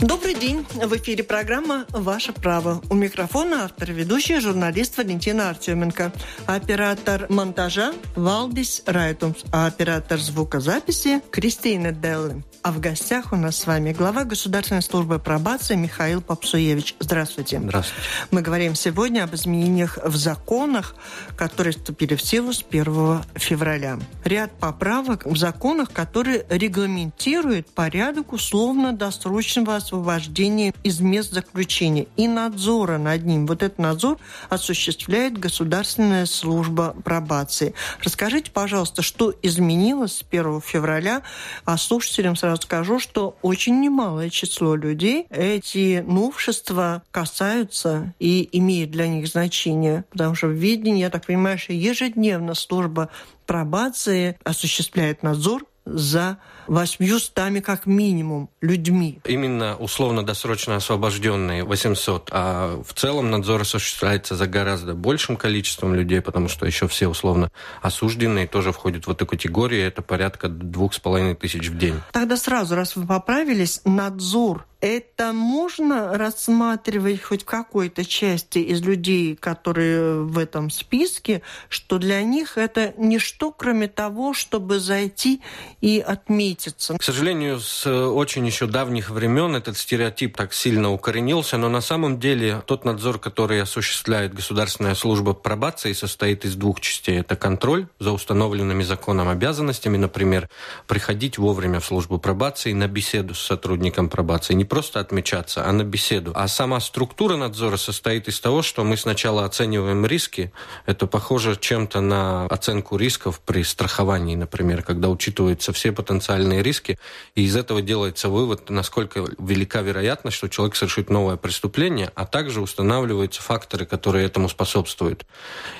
[0.00, 0.64] Добрый день.
[0.74, 2.80] В эфире программа «Ваше право».
[2.88, 6.12] У микрофона автор ведущая журналист Валентина Артеменко.
[6.46, 12.44] Оператор монтажа Валдис Райтумс, а оператор звукозаписи Кристина Делли.
[12.68, 16.96] А в гостях у нас с вами глава Государственной службы пробации Михаил Попсуевич.
[17.00, 17.58] Здравствуйте.
[17.60, 18.06] Здравствуйте.
[18.30, 20.94] Мы говорим сегодня об изменениях в законах,
[21.34, 23.98] которые вступили в силу с 1 февраля.
[24.22, 33.24] Ряд поправок в законах, которые регламентируют порядок условно-досрочного освобождения из мест заключения и надзора над
[33.24, 33.46] ним.
[33.46, 34.18] Вот этот надзор
[34.50, 37.72] осуществляет Государственная служба пробации.
[38.04, 41.22] Расскажите, пожалуйста, что изменилось с 1 февраля,
[41.64, 49.08] а слушателям сразу скажу, что очень немалое число людей эти новшества касаются и имеют для
[49.08, 53.10] них значение, потому что в видении, я так понимаю, что ежедневно служба
[53.46, 57.18] пробации осуществляет надзор за восьмью
[57.62, 59.20] как минимум людьми.
[59.24, 66.48] Именно условно-досрочно освобожденные 800, а в целом надзор осуществляется за гораздо большим количеством людей, потому
[66.48, 67.50] что еще все условно
[67.82, 71.94] осужденные тоже входят в эту категорию, это порядка двух с половиной тысяч в день.
[72.12, 79.34] Тогда сразу, раз вы поправились, надзор это можно рассматривать хоть в какой-то части из людей,
[79.34, 85.40] которые в этом списке, что для них это ничто, кроме того, чтобы зайти
[85.80, 86.96] и отметиться.
[86.96, 92.20] К сожалению, с очень еще давних времен этот стереотип так сильно укоренился, но на самом
[92.20, 97.18] деле тот надзор, который осуществляет Государственная служба пробации, состоит из двух частей.
[97.20, 100.48] Это контроль за установленными законом обязанностями, например,
[100.86, 105.82] приходить вовремя в службу пробации на беседу с сотрудником пробации, не просто отмечаться, а на
[105.82, 106.32] беседу.
[106.34, 110.52] А сама структура надзора состоит из того, что мы сначала оцениваем риски.
[110.86, 116.98] Это похоже чем-то на оценку рисков при страховании, например, когда учитываются все потенциальные риски,
[117.34, 122.60] и из этого делается вывод, насколько велика вероятность, что человек совершит новое преступление, а также
[122.60, 125.26] устанавливаются факторы, которые этому способствуют.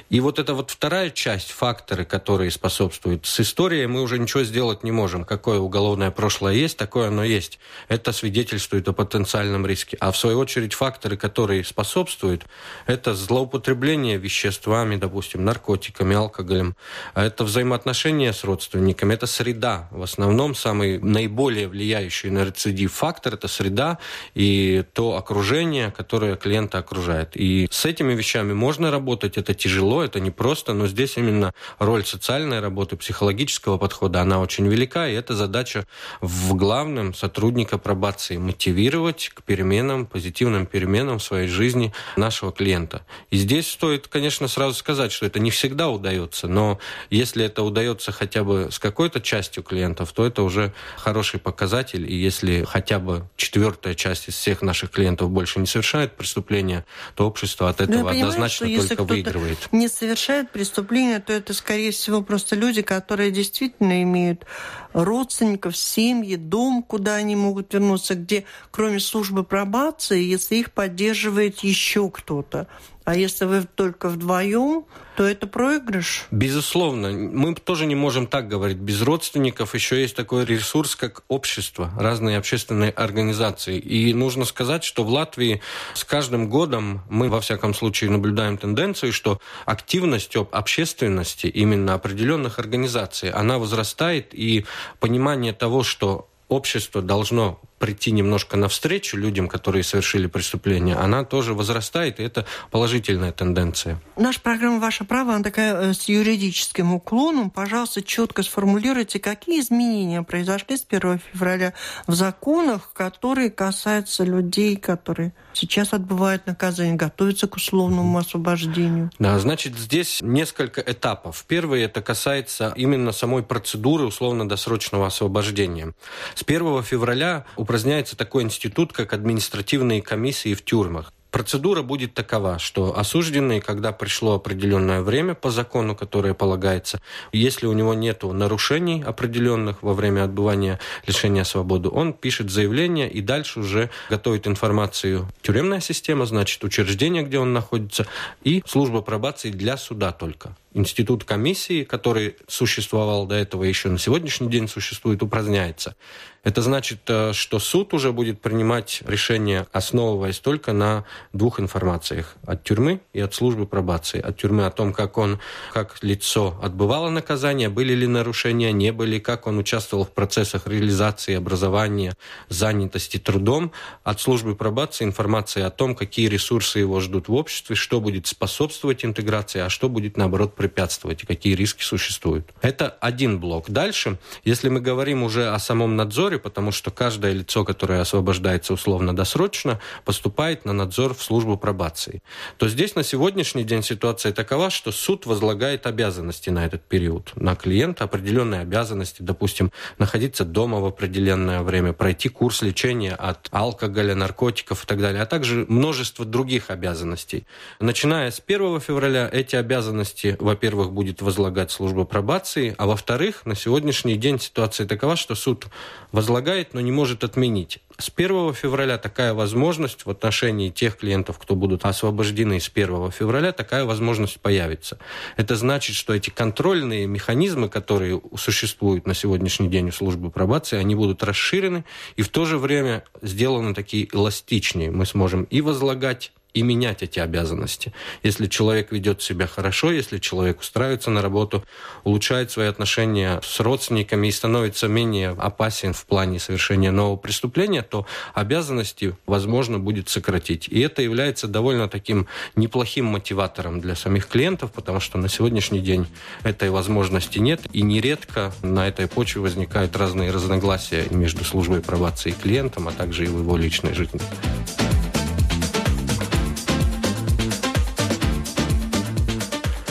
[0.09, 3.27] И вот это вот вторая часть, факторы, которые способствуют.
[3.27, 5.25] С историей мы уже ничего сделать не можем.
[5.25, 7.59] Какое уголовное прошлое есть, такое оно есть.
[7.89, 9.97] Это свидетельствует о потенциальном риске.
[9.99, 12.47] А в свою очередь факторы, которые способствуют,
[12.87, 16.77] это злоупотребление веществами, допустим, наркотиками, алкоголем.
[17.15, 19.89] А это взаимоотношения с родственниками, это среда.
[19.91, 23.99] В основном самый наиболее влияющий на рецидив фактор– это среда
[24.35, 27.31] и то окружение, которое клиента окружает.
[27.35, 32.61] И с этими вещами можно работать, это тяжело, это непросто, но здесь именно роль социальной
[32.61, 35.87] работы, психологического подхода, она очень велика, и это задача
[36.21, 38.37] в главном сотрудника пробации–
[38.69, 43.03] мотивировать к переменам, позитивным переменам в своей жизни нашего клиента.
[43.31, 48.13] И здесь стоит, конечно, сразу сказать, что это не всегда удается, но если это удается
[48.13, 52.11] хотя бы с какой-то частью клиентов, то это уже хороший показатель.
[52.11, 57.27] И если хотя бы четвертая часть из всех наших клиентов больше не совершает преступления, то
[57.27, 59.59] общество от этого понимаю, однозначно только выигрывает.
[59.73, 64.45] Не совершает преступления, то это, скорее всего, просто люди, которые действительно имеют
[64.93, 72.11] родственников, семьи, дом, куда они могут вернуться, где кроме службы пробации, если их поддерживает еще
[72.11, 72.69] кто-то.
[73.09, 74.85] А если вы только вдвоем,
[75.17, 76.27] то это проигрыш?
[76.31, 77.11] Безусловно.
[77.11, 78.77] Мы тоже не можем так говорить.
[78.77, 83.79] Без родственников еще есть такой ресурс, как общество, разные общественные организации.
[83.79, 85.63] И нужно сказать, что в Латвии
[85.95, 93.31] с каждым годом мы, во всяком случае, наблюдаем тенденцию, что активность общественности, именно определенных организаций,
[93.31, 94.67] она возрастает, и
[95.01, 102.21] понимание того, что общество должно прийти немножко навстречу людям, которые совершили преступление, она тоже возрастает,
[102.21, 104.01] и это положительная тенденция.
[104.17, 107.51] Наша программа «Ваше право», она такая э, с юридическим уклоном.
[107.51, 111.75] Пожалуйста, четко сформулируйте, какие изменения произошли с 1 февраля
[112.07, 119.11] в законах, которые касаются людей, которые сейчас отбывают наказание, готовятся к условному освобождению.
[119.19, 121.45] Да, значит, здесь несколько этапов.
[121.47, 125.93] Первый это касается именно самой процедуры условно-досрочного освобождения.
[126.35, 131.13] С 1 февраля упраздняется такой институт, как административные комиссии в тюрьмах.
[131.31, 137.75] Процедура будет такова, что осужденный, когда пришло определенное время по закону, которое полагается, если у
[137.75, 143.91] него нет нарушений определенных во время отбывания лишения свободы, он пишет заявление и дальше уже
[144.09, 148.07] готовит информацию тюремная система, значит, учреждение, где он находится,
[148.43, 150.57] и служба пробации для суда только.
[150.79, 155.97] Институт комиссии, который существовал до этого еще на сегодняшний день существует, упраздняется.
[156.45, 162.37] Это значит, э, что суд уже будет принимать решение, основываясь только на двух информациях.
[162.47, 164.21] От тюрьмы и от службы пробации.
[164.21, 165.41] От тюрьмы о том, как он,
[165.73, 171.35] как лицо отбывало наказание, были ли нарушения, не были, как он участвовал в процессах реализации
[171.35, 172.15] образования,
[172.49, 173.73] занятости трудом.
[174.05, 179.05] От службы пробации информация о том, какие ресурсы его ждут в обществе, что будет способствовать
[179.05, 182.53] интеграции, а что будет, наоборот, препятствовать, и какие риски существуют.
[182.61, 183.71] Это один блок.
[183.71, 189.81] Дальше, если мы говорим уже о самом надзоре, потому что каждое лицо, которое освобождается условно-досрочно,
[190.05, 192.23] поступает на надзор в службу пробации.
[192.59, 197.33] То здесь на сегодняшний день ситуация такова, что суд возлагает обязанности на этот период.
[197.35, 204.15] На клиента определенные обязанности, допустим, находиться дома в определенное время, пройти курс лечения от алкоголя,
[204.15, 207.47] наркотиков и так далее, а также множество других обязанностей.
[207.81, 214.17] Начиная с 1 февраля эти обязанности, во-первых, будет возлагать служба пробации, а во-вторых, на сегодняшний
[214.17, 215.67] день ситуация такова, что суд
[216.11, 217.79] возлагает, но не может отменить.
[217.97, 223.53] С 1 февраля такая возможность в отношении тех клиентов, кто будут освобождены с 1 февраля,
[223.53, 224.99] такая возможность появится.
[225.37, 230.97] Это значит, что эти контрольные механизмы, которые существуют на сегодняшний день у службы пробации, они
[230.97, 231.85] будут расширены
[232.17, 234.91] и в то же время сделаны такие эластичнее.
[234.91, 237.93] Мы сможем и возлагать и менять эти обязанности.
[238.25, 241.65] Если человек ведет себя хорошо, если человек устраивается на работу,
[242.03, 248.07] улучшает свои отношения с родственниками и становится менее опасен в плане совершения нового преступления, то
[248.35, 250.67] обязанности, возможно, будет сократить.
[250.69, 252.27] И это является довольно таким
[252.57, 256.07] неплохим мотиватором для самих клиентов, потому что на сегодняшний день
[256.43, 262.33] этой возможности нет, и нередко на этой почве возникают разные разногласия между службой пробации и
[262.33, 264.21] клиентом, а также и в его личной жизни.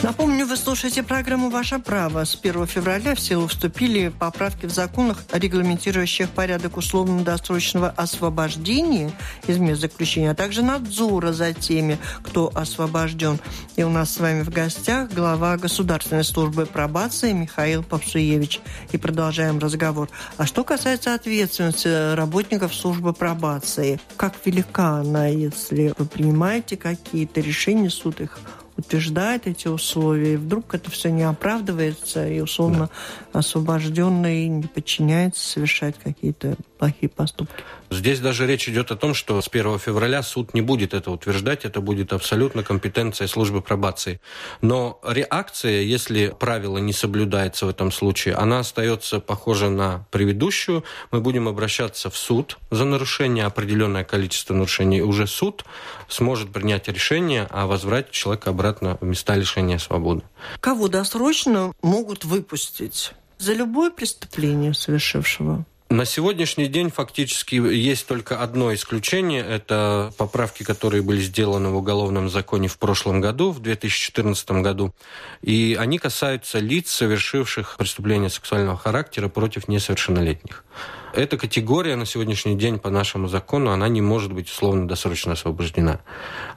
[0.08, 2.24] Напомню, вы слушаете программу «Ваше право».
[2.24, 9.12] С 1 февраля в силу вступили поправки в законах, регламентирующих порядок условно-досрочного освобождения
[9.48, 13.38] из мест заключения, а также надзора за теми, кто освобожден.
[13.76, 18.62] И у нас с вами в гостях глава Государственной службы пробации Михаил Попсуевич.
[18.94, 20.10] И продолжаем разговор.
[20.38, 27.90] А что касается ответственности работников службы пробации, как велика она, если вы принимаете какие-то решения,
[27.90, 28.40] суд их
[28.78, 32.90] утверждает эти условия, и вдруг это все не оправдывается, и условно
[33.34, 33.40] да.
[33.40, 37.64] освобожденный не подчиняется, совершает какие-то плохие поступки.
[37.90, 41.66] Здесь даже речь идет о том, что с 1 февраля суд не будет это утверждать,
[41.66, 44.20] это будет абсолютно компетенция службы пробации.
[44.62, 50.84] Но реакция, если правило не соблюдается в этом случае, она остается похожа на предыдущую.
[51.12, 55.02] Мы будем обращаться в суд за нарушение, определенное количество нарушений.
[55.02, 55.66] Уже суд
[56.08, 60.24] сможет принять решение о возврате человека обратно в места лишения свободы.
[60.60, 63.14] Кого досрочно могут выпустить?
[63.38, 65.66] За любое преступление совершившего?
[65.90, 69.42] На сегодняшний день фактически есть только одно исключение.
[69.42, 74.94] Это поправки, которые были сделаны в Уголовном законе в прошлом году, в 2014 году.
[75.42, 80.66] И они касаются лиц, совершивших преступления сексуального характера против несовершеннолетних
[81.14, 86.00] эта категория на сегодняшний день по нашему закону, она не может быть условно-досрочно освобождена.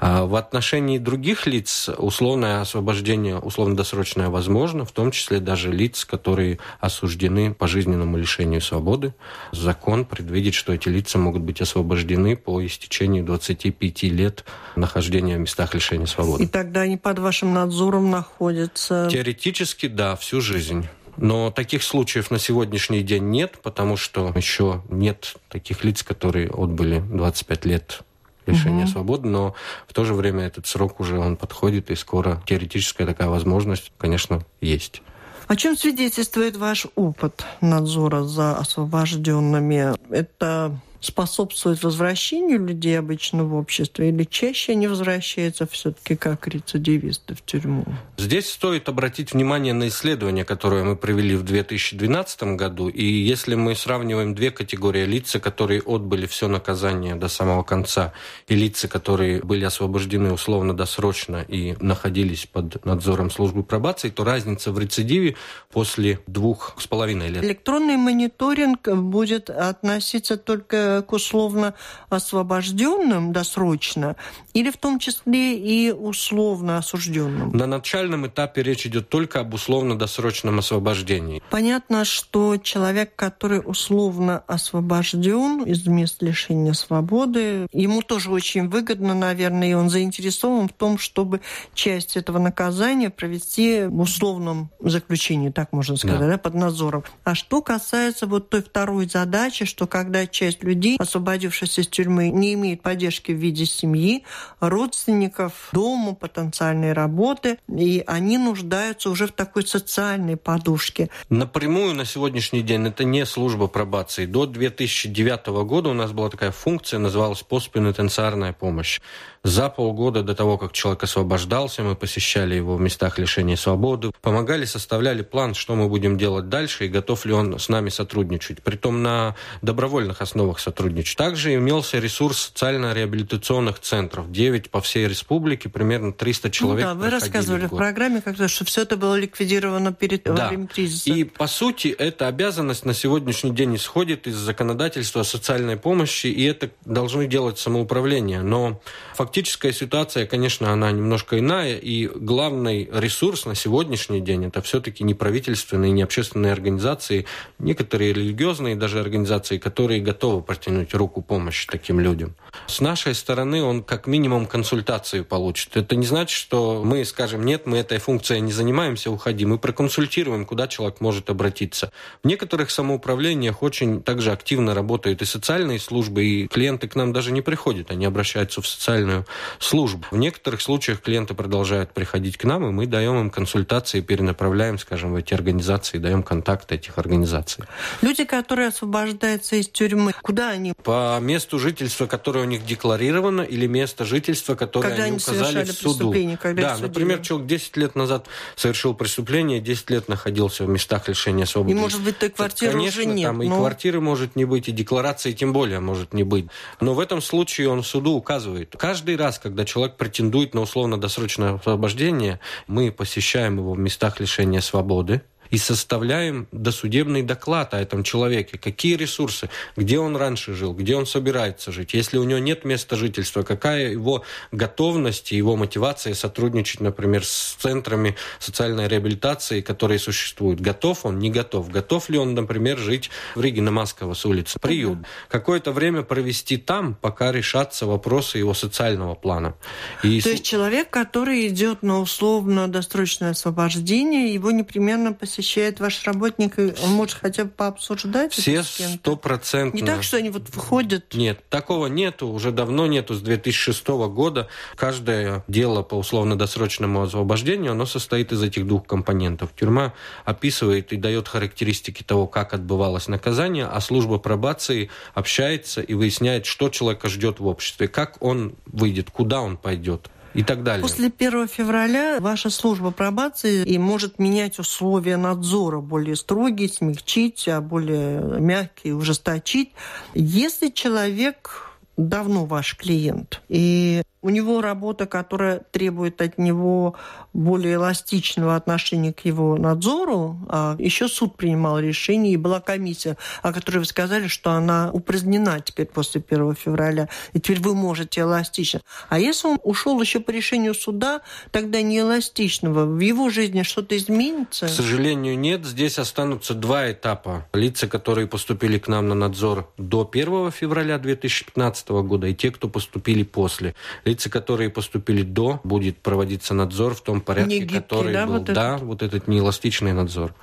[0.00, 6.58] А в отношении других лиц условное освобождение, условно-досрочное возможно, в том числе даже лиц, которые
[6.81, 9.14] осуждены по жизненному лишению свободы.
[9.52, 14.44] Закон предвидит, что эти лица могут быть освобождены по истечению 25 лет
[14.76, 16.44] нахождения в местах лишения свободы.
[16.44, 19.08] И тогда они под вашим надзором находятся?
[19.11, 20.87] Теоретически, да, всю жизнь.
[21.16, 27.00] Но таких случаев на сегодняшний день нет, потому что еще нет таких лиц, которые отбыли
[27.00, 28.02] 25 лет
[28.46, 28.92] лишения угу.
[28.92, 29.54] свободы, но
[29.87, 34.44] в то же время этот срок уже он подходит, и скоро теоретическая такая возможность, конечно,
[34.61, 35.02] есть.
[35.46, 39.94] О чем свидетельствует ваш опыт надзора за освобожденными?
[40.14, 47.42] Это способствует возвращению людей обычно в общество или чаще они возвращаются все-таки как рецидивисты в
[47.42, 47.85] тюрьму?
[48.19, 52.88] Здесь стоит обратить внимание на исследование, которое мы провели в 2012 году.
[52.88, 58.12] И если мы сравниваем две категории лиц, которые отбыли все наказание до самого конца,
[58.47, 64.78] и лица, которые были освобождены условно-досрочно и находились под надзором службы пробации, то разница в
[64.78, 65.37] рецидиве
[65.73, 67.45] после двух с половиной лет.
[67.45, 71.75] Электронный мониторинг будет относиться только к условно
[72.09, 74.16] освобожденным досрочно,
[74.54, 77.50] или в том числе и условно осужденным?
[77.52, 81.42] На начальном этапе речь идет только об условно-досрочном освобождении.
[81.50, 89.70] Понятно, что человек, который условно освобожден из мест лишения свободы, ему тоже очень выгодно, наверное,
[89.70, 91.40] и он заинтересован в том, чтобы
[91.75, 96.28] часть этого наказания провести в условном заключении, так можно сказать, да.
[96.28, 97.04] Да, под надзором.
[97.25, 102.54] А что касается вот той второй задачи, что когда часть людей, освободившись из тюрьмы, не
[102.54, 104.25] имеет поддержки в виде семьи,
[104.60, 111.10] родственников, дома, потенциальной работы, и они нуждаются уже в такой социальной подушке.
[111.28, 114.26] Напрямую на сегодняшний день это не служба пробации.
[114.26, 119.00] До 2009 года у нас была такая функция, называлась постпенитенциарная помощь.
[119.42, 124.66] За полгода до того, как человек освобождался, мы посещали его в местах лишения свободы, помогали,
[124.66, 128.62] составляли план, что мы будем делать дальше и готов ли он с нами сотрудничать.
[128.62, 131.16] Притом на добровольных основах сотрудничать.
[131.16, 134.30] Также имелся ресурс социально-реабилитационных центров.
[134.30, 136.85] 9 по всей республике, примерно 300 человек.
[136.85, 140.35] Ну, да, вы рассказывали в, в программе, как что все это было ликвидировано перед да.
[140.35, 141.11] во время кризиса.
[141.11, 146.44] И по сути эта обязанность на сегодняшний день исходит из законодательства о социальной помощи, и
[146.44, 148.42] это должны делать самоуправление.
[148.42, 148.82] Но
[149.14, 155.04] фактически фактическая ситуация, конечно, она немножко иная, и главный ресурс на сегодняшний день это все-таки
[155.04, 157.26] не правительственные, не общественные организации,
[157.60, 162.34] некоторые религиозные даже организации, которые готовы протянуть руку помощи таким людям.
[162.66, 165.76] С нашей стороны он как минимум консультацию получит.
[165.76, 169.46] Это не значит, что мы скажем, нет, мы этой функцией не занимаемся, уходи.
[169.46, 171.92] Мы проконсультируем, куда человек может обратиться.
[172.25, 177.30] В некоторых самоуправлениях очень также активно работают и социальные службы, и клиенты к нам даже
[177.30, 179.19] не приходят, они обращаются в социальную
[179.58, 180.04] службу.
[180.10, 185.12] В некоторых случаях клиенты продолжают приходить к нам, и мы даем им консультации, перенаправляем, скажем,
[185.12, 187.64] в эти организации, даем контакты этих организаций.
[188.02, 190.72] Люди, которые освобождаются из тюрьмы, куда они?
[190.82, 195.72] По месту жительства, которое у них декларировано, или место жительства, которое когда они, указали в
[195.72, 196.14] суду.
[196.40, 201.46] Когда да, например, человек 10 лет назад совершил преступление, 10 лет находился в местах лишения
[201.46, 201.72] свободы.
[201.72, 203.26] И, может быть, той квартиры Конечно, уже нет.
[203.26, 203.44] там но...
[203.44, 206.46] и квартиры может не быть, и декларации тем более может не быть.
[206.80, 208.74] Но в этом случае он суду указывает.
[208.78, 212.38] Каждый каждый раз, когда человек претендует на условно-досрочное освобождение,
[212.69, 218.59] мы посещаем его в местах лишения свободы, и составляем досудебный доклад о этом человеке.
[218.59, 221.92] Какие ресурсы, где он раньше жил, где он собирается жить.
[221.95, 227.57] Если у него нет места жительства, какая его готовность и его мотивация сотрудничать, например, с
[227.59, 230.61] центрами социальной реабилитации, которые существуют.
[230.61, 231.71] Готов он, не готов.
[231.71, 234.59] Готов ли он, например, жить в Риге на Масково с улицы?
[234.61, 234.99] Приют.
[235.28, 239.54] Какое-то время провести там, пока решатся вопросы его социального плана.
[240.02, 240.21] И...
[240.21, 246.75] То есть человек, который идет на условно-досрочное освобождение, его непременно посещают посещает ваш работник, и
[246.85, 249.75] он может хотя бы пообсуждать Все стопроцентно.
[249.75, 251.14] Не так, что они вот выходят?
[251.14, 254.49] Нет, такого нету, уже давно нету, с 2006 года.
[254.76, 259.50] Каждое дело по условно-досрочному освобождению, оно состоит из этих двух компонентов.
[259.59, 259.94] Тюрьма
[260.26, 266.68] описывает и дает характеристики того, как отбывалось наказание, а служба пробации общается и выясняет, что
[266.68, 270.82] человека ждет в обществе, как он выйдет, куда он пойдет и так далее.
[270.82, 277.60] После 1 февраля ваша служба пробации и может менять условия надзора более строгие, смягчить, а
[277.60, 279.70] более мягкие ужесточить.
[280.14, 286.94] Если человек давно ваш клиент, и у него работа, которая требует от него
[287.32, 290.38] более эластичного отношения к его надзору.
[290.48, 295.60] А еще суд принимал решение, и была комиссия, о которой вы сказали, что она упразднена
[295.60, 297.08] теперь после 1 февраля.
[297.32, 298.80] И теперь вы можете эластично.
[299.08, 302.84] А если он ушел еще по решению суда, тогда не эластичного.
[302.84, 304.66] В его жизни что-то изменится?
[304.66, 305.64] К сожалению, нет.
[305.64, 307.46] Здесь останутся два этапа.
[307.54, 312.68] Лица, которые поступили к нам на надзор до 1 февраля 2015 года, и те, кто
[312.68, 313.74] поступили после
[314.11, 318.35] лица, которые поступили до, будет проводиться надзор в том порядке, гибкий, который да, был.
[318.35, 318.87] Вот да, этот?
[318.87, 320.35] вот этот неэластичный надзор.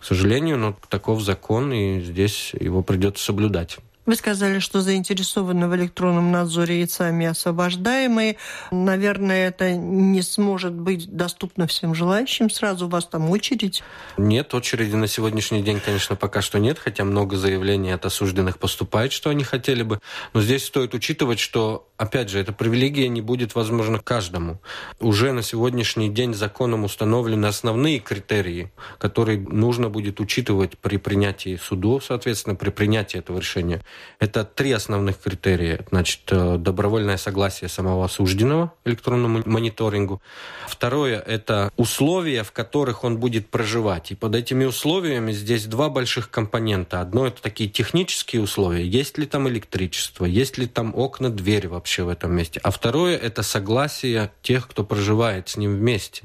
[0.00, 3.78] К сожалению, но таков закон, и здесь его придется соблюдать.
[4.08, 8.38] Вы сказали, что заинтересованы в электронном надзоре и сами освобождаемые.
[8.70, 12.48] Наверное, это не сможет быть доступно всем желающим.
[12.48, 13.82] Сразу у вас там очередь?
[14.16, 19.12] Нет, очереди на сегодняшний день, конечно, пока что нет, хотя много заявлений от осужденных поступает,
[19.12, 20.00] что они хотели бы.
[20.32, 24.58] Но здесь стоит учитывать, что, опять же, эта привилегия не будет возможна каждому.
[25.00, 32.00] Уже на сегодняшний день законом установлены основные критерии, которые нужно будет учитывать при принятии суду,
[32.00, 33.82] соответственно, при принятии этого решения.
[34.18, 35.84] Это три основных критерия.
[35.90, 40.20] Значит, э, добровольное согласие самого осужденного электронному мониторингу.
[40.66, 44.10] Второе– это условия, в которых он будет проживать.
[44.10, 47.00] И под этими условиями здесь два больших компонента.
[47.00, 48.86] Одно– это такие технические условия.
[48.86, 52.60] Есть ли там электричество, есть ли там окна, дверь вообще в этом месте.
[52.62, 56.24] А второе– это согласие тех, кто проживает с ним вместе.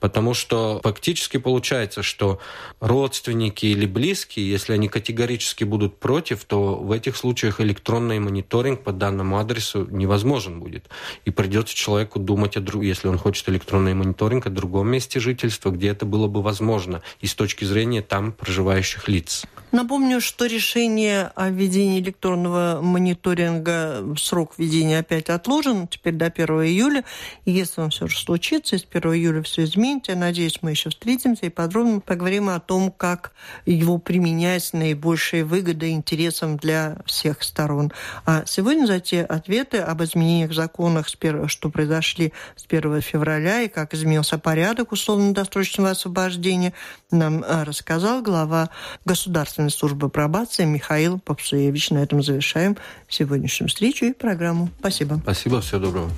[0.00, 2.40] Потому что фактически получается, что
[2.80, 8.92] родственники или близкие, если они категорически будут против, то в этих случаях электронный мониторинг по
[8.92, 10.88] данному адресу невозможен будет.
[11.24, 12.82] И придется человеку думать, о друг...
[12.82, 17.26] если он хочет электронный мониторинг, о другом месте жительства, где это было бы возможно, и
[17.26, 19.44] с точки зрения там проживающих лиц.
[19.74, 27.04] Напомню, что решение о введении электронного мониторинга, срок введения опять отложен, теперь до 1 июля.
[27.44, 31.46] Если он все же случится, с 1 июля все изменится, я надеюсь, мы еще встретимся
[31.46, 33.32] и подробно поговорим о том, как
[33.66, 37.90] его применять с наибольшей выгодой и интересом для всех сторон.
[38.26, 43.68] А сегодня за те ответы об изменениях в законах, что произошли с 1 февраля и
[43.68, 46.74] как изменился порядок условно-досрочного освобождения,
[47.10, 48.70] нам а, рассказал глава
[49.04, 51.90] государственного Государственной службы пробации Михаил Попсуевич.
[51.90, 52.76] На этом завершаем
[53.08, 54.68] сегодняшнюю встречу и программу.
[54.80, 55.18] Спасибо.
[55.22, 56.10] Спасибо, всего доброго.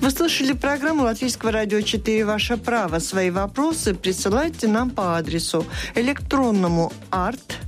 [0.00, 2.98] Вы слышали программу Латвийского радио 4 «Ваше право».
[2.98, 5.64] Свои вопросы присылайте нам по адресу
[5.94, 7.58] электронному арт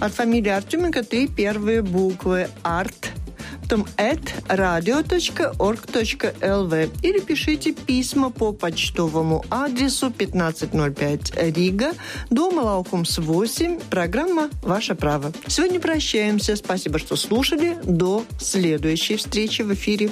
[0.00, 3.12] от фамилии Артеменко три первые буквы арт
[3.68, 5.10] потом at radio.org.lv
[7.02, 11.92] или пишите письма по почтовому адресу 1505 Рига,
[12.30, 15.32] дом Лаукумс 8, программа «Ваше право».
[15.48, 16.54] Сегодня прощаемся.
[16.54, 17.76] Спасибо, что слушали.
[17.82, 20.10] До следующей встречи в эфире.